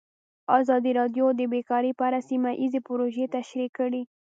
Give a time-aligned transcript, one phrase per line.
[0.59, 4.01] ازادي راډیو د بیکاري په اړه سیمه ییزې پروژې تشریح کړې.